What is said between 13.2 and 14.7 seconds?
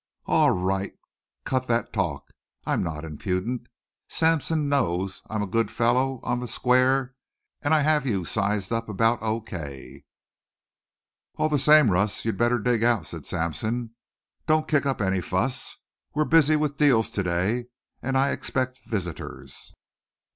Sampson. "Don't